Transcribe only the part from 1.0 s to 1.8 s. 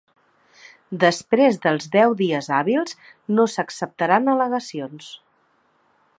Després